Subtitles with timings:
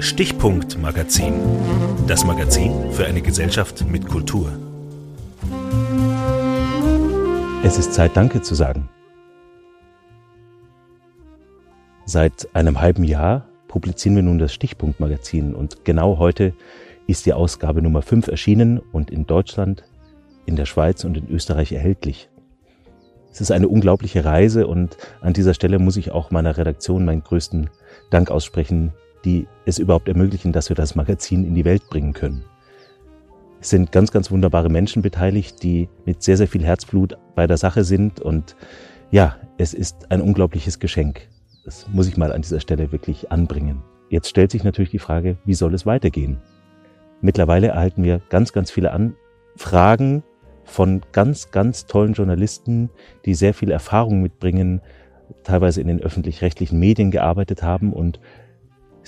[0.00, 1.34] Stichpunkt Magazin.
[2.06, 4.50] Das Magazin für eine Gesellschaft mit Kultur.
[7.62, 8.88] Es ist Zeit, Danke zu sagen.
[12.06, 16.54] Seit einem halben Jahr publizieren wir nun das Stichpunkt Magazin und genau heute
[17.06, 19.84] ist die Ausgabe Nummer 5 erschienen und in Deutschland,
[20.46, 22.30] in der Schweiz und in Österreich erhältlich.
[23.30, 27.22] Es ist eine unglaubliche Reise und an dieser Stelle muss ich auch meiner Redaktion meinen
[27.22, 27.68] größten
[28.08, 28.94] Dank aussprechen,
[29.24, 32.44] die es überhaupt ermöglichen, dass wir das Magazin in die Welt bringen können.
[33.60, 37.58] Es sind ganz, ganz wunderbare Menschen beteiligt, die mit sehr, sehr viel Herzblut bei der
[37.58, 38.56] Sache sind und
[39.10, 41.28] ja, es ist ein unglaubliches Geschenk.
[41.64, 43.82] Das muss ich mal an dieser Stelle wirklich anbringen.
[44.08, 46.38] Jetzt stellt sich natürlich die Frage, wie soll es weitergehen?
[47.20, 50.22] Mittlerweile erhalten wir ganz, ganz viele Anfragen
[50.64, 52.90] von ganz, ganz tollen Journalisten,
[53.24, 54.80] die sehr viel Erfahrung mitbringen,
[55.44, 58.20] teilweise in den öffentlich-rechtlichen Medien gearbeitet haben und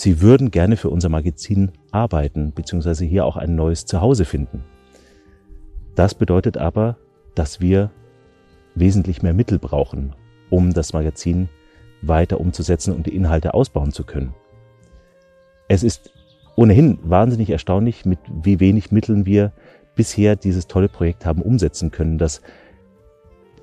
[0.00, 4.64] sie würden gerne für unser Magazin arbeiten, beziehungsweise hier auch ein neues Zuhause finden.
[5.94, 6.96] Das bedeutet aber,
[7.34, 7.90] dass wir
[8.74, 10.14] wesentlich mehr Mittel brauchen,
[10.48, 11.48] um das Magazin
[12.00, 14.34] weiter umzusetzen und die Inhalte ausbauen zu können.
[15.68, 16.12] Es ist
[16.56, 19.52] ohnehin wahnsinnig erstaunlich, mit wie wenig Mitteln wir
[19.96, 22.40] bisher dieses tolle Projekt haben umsetzen können, das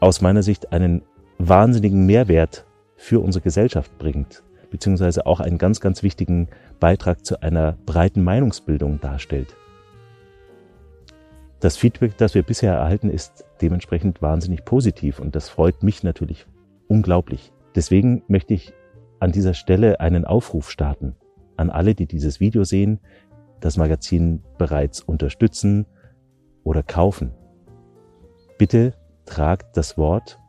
[0.00, 1.02] aus meiner Sicht einen
[1.38, 2.64] wahnsinnigen Mehrwert
[2.96, 6.48] für unsere Gesellschaft bringt, beziehungsweise auch einen ganz, ganz wichtigen
[6.80, 9.54] Beitrag zu einer breiten Meinungsbildung darstellt.
[11.60, 16.46] Das Feedback, das wir bisher erhalten, ist dementsprechend wahnsinnig positiv und das freut mich natürlich
[16.88, 17.52] unglaublich.
[17.76, 18.72] Deswegen möchte ich
[19.20, 21.14] an dieser Stelle einen Aufruf starten
[21.56, 22.98] an alle, die dieses Video sehen,
[23.60, 25.86] das Magazin bereits unterstützen
[26.64, 27.32] oder kaufen.
[28.58, 28.94] Bitte
[29.26, 30.40] tragt das Wort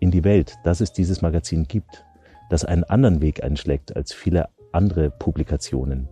[0.00, 2.04] in die Welt, dass es dieses Magazin gibt,
[2.50, 6.08] das einen anderen Weg einschlägt als viele andere Publikationen.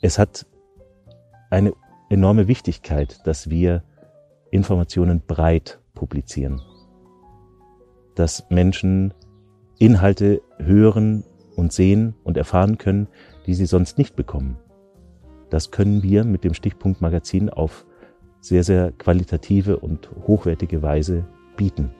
[0.00, 0.46] Es hat
[1.50, 1.74] eine
[2.08, 3.82] enorme Wichtigkeit, dass wir
[4.50, 6.62] Informationen breit publizieren,
[8.14, 9.12] dass Menschen
[9.78, 11.24] Inhalte hören
[11.56, 13.08] und sehen und erfahren können,
[13.46, 14.58] die sie sonst nicht bekommen.
[15.50, 17.84] Das können wir mit dem Stichpunkt Magazin auf
[18.40, 21.26] sehr, sehr qualitative und hochwertige Weise
[21.56, 21.90] bieten.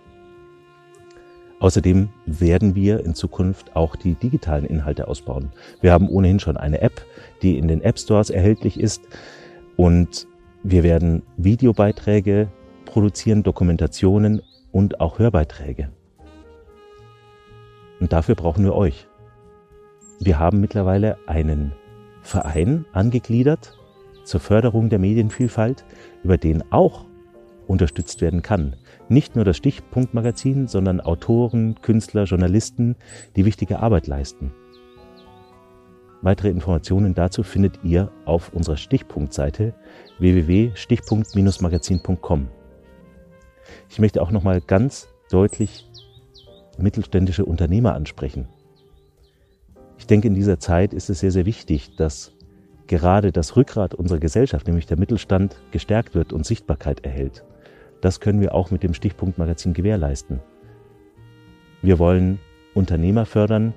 [1.60, 5.52] Außerdem werden wir in Zukunft auch die digitalen Inhalte ausbauen.
[5.82, 7.04] Wir haben ohnehin schon eine App,
[7.42, 9.02] die in den App Stores erhältlich ist
[9.76, 10.26] und
[10.62, 12.48] wir werden Videobeiträge
[12.86, 15.90] produzieren, Dokumentationen und auch Hörbeiträge.
[18.00, 19.06] Und dafür brauchen wir euch.
[20.18, 21.72] Wir haben mittlerweile einen
[22.22, 23.78] Verein angegliedert
[24.24, 25.84] zur Förderung der Medienvielfalt,
[26.22, 27.04] über den auch
[27.70, 28.76] unterstützt werden kann.
[29.08, 32.96] Nicht nur das Stichpunktmagazin, sondern Autoren, Künstler, Journalisten,
[33.36, 34.52] die wichtige Arbeit leisten.
[36.20, 39.72] Weitere Informationen dazu findet ihr auf unserer Stichpunktseite
[40.18, 42.48] www.stichpunkt-magazin.com.
[43.88, 45.88] Ich möchte auch nochmal ganz deutlich
[46.76, 48.48] mittelständische Unternehmer ansprechen.
[49.96, 52.32] Ich denke, in dieser Zeit ist es sehr, sehr wichtig, dass
[52.86, 57.44] gerade das Rückgrat unserer Gesellschaft, nämlich der Mittelstand, gestärkt wird und Sichtbarkeit erhält.
[58.00, 60.40] Das können wir auch mit dem Stichpunktmagazin gewährleisten.
[61.82, 62.38] Wir wollen
[62.74, 63.74] Unternehmer fördern,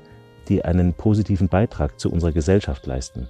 [0.47, 3.27] die einen positiven Beitrag zu unserer Gesellschaft leisten.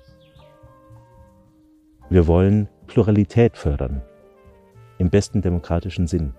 [2.10, 4.02] Wir wollen Pluralität fördern,
[4.98, 6.34] im besten demokratischen Sinn.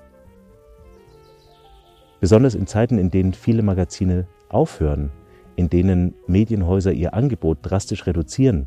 [2.20, 5.10] Besonders in Zeiten, in denen viele Magazine aufhören,
[5.56, 8.66] in denen Medienhäuser ihr Angebot drastisch reduzieren,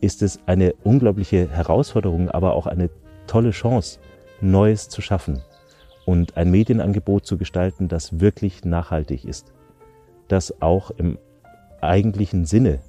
[0.00, 2.90] ist es eine unglaubliche Herausforderung, aber auch eine
[3.26, 3.98] tolle Chance,
[4.40, 5.42] Neues zu schaffen
[6.04, 9.52] und ein Medienangebot zu gestalten, das wirklich nachhaltig ist,
[10.28, 11.18] das auch im
[11.80, 12.80] eigentlichen Sinne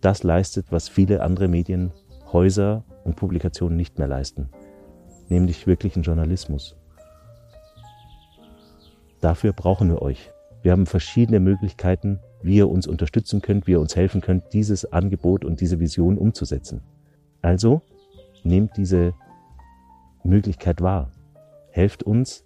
[0.00, 4.48] das leistet, was viele andere Medienhäuser und Publikationen nicht mehr leisten,
[5.28, 6.76] nämlich wirklichen Journalismus.
[9.20, 10.30] Dafür brauchen wir euch.
[10.62, 14.92] Wir haben verschiedene Möglichkeiten, wie ihr uns unterstützen könnt, wie ihr uns helfen könnt, dieses
[14.92, 16.82] Angebot und diese Vision umzusetzen.
[17.42, 17.82] Also
[18.44, 19.14] nehmt diese
[20.24, 21.10] Möglichkeit wahr.
[21.70, 22.44] Helft uns,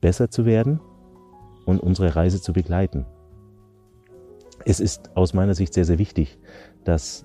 [0.00, 0.80] besser zu werden
[1.66, 3.06] und unsere Reise zu begleiten.
[4.64, 6.38] Es ist aus meiner Sicht sehr, sehr wichtig,
[6.84, 7.24] dass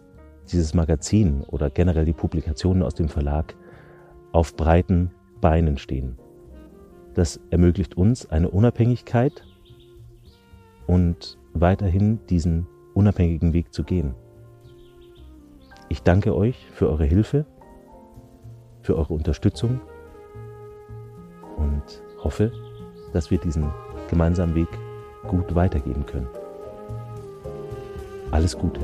[0.51, 3.55] dieses Magazin oder generell die Publikationen aus dem Verlag
[4.31, 6.17] auf breiten Beinen stehen.
[7.13, 9.43] Das ermöglicht uns eine Unabhängigkeit
[10.87, 14.13] und weiterhin diesen unabhängigen Weg zu gehen.
[15.89, 17.45] Ich danke euch für eure Hilfe,
[18.85, 19.81] für eure Unterstützung
[21.57, 21.83] und
[22.23, 22.51] hoffe,
[23.13, 23.71] dass wir diesen
[24.09, 24.67] gemeinsamen Weg
[25.27, 26.27] gut weitergeben können.
[28.29, 28.79] Alles Gute.